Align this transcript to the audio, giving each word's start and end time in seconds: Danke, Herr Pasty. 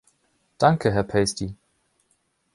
Danke, 0.57 0.91
Herr 0.91 1.03
Pasty. 1.03 1.55